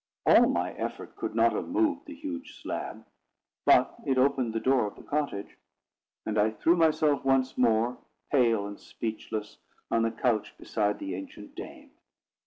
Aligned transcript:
All 0.25 0.47
my 0.47 0.73
effort 0.73 1.15
could 1.15 1.35
not 1.35 1.51
have 1.51 1.67
moved 1.67 2.07
the 2.07 2.15
huge 2.15 2.59
slab; 2.59 3.05
but 3.67 3.93
it 4.03 4.17
opened 4.17 4.53
the 4.53 4.59
door 4.59 4.87
of 4.87 4.95
the 4.95 5.03
cottage, 5.03 5.55
and 6.25 6.39
I 6.39 6.49
threw 6.49 6.75
myself 6.75 7.23
once 7.23 7.55
more, 7.55 7.99
pale 8.31 8.65
and 8.65 8.79
speechless, 8.79 9.59
on 9.91 10.01
the 10.01 10.09
couch 10.09 10.57
beside 10.57 10.97
the 10.97 11.13
ancient 11.13 11.53
dame. 11.53 11.91